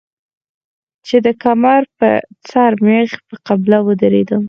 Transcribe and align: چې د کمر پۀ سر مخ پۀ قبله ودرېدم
چې 1.07 1.15
د 1.25 1.27
کمر 1.43 1.81
پۀ 1.97 2.11
سر 2.49 2.71
مخ 2.85 3.09
پۀ 3.27 3.33
قبله 3.47 3.77
ودرېدم 3.87 4.39